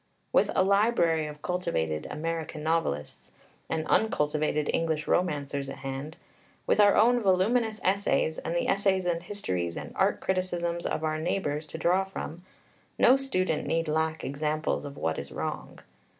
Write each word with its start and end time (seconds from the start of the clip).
With 0.33 0.49
a 0.55 0.63
library 0.63 1.27
of 1.27 1.43
cultivated 1.43 2.07
American 2.09 2.63
novelists 2.63 3.31
and 3.69 3.85
uncultivated 3.85 4.67
English 4.73 5.07
romancers 5.07 5.69
at 5.69 5.75
hand, 5.85 6.17
with 6.65 6.79
our 6.79 6.97
own 6.97 7.19
voluminous 7.21 7.79
essays, 7.83 8.39
and 8.39 8.55
the 8.55 8.67
essays 8.67 9.05
and 9.05 9.21
histories 9.21 9.77
and 9.77 9.93
"art 9.95 10.19
criticisms" 10.19 10.87
of 10.87 11.03
our 11.03 11.19
neighbours 11.19 11.67
to 11.67 11.77
draw 11.77 12.03
from, 12.03 12.41
no 12.97 13.15
student 13.15 13.67
need 13.67 13.87
lack 13.87 14.23
examples 14.23 14.85
of 14.85 14.97
what 14.97 15.19
is 15.19 15.31
wrong. 15.31 15.77